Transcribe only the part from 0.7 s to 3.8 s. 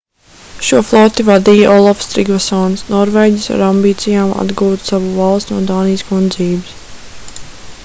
floti vadīja olafs trigvasons norvēģis ar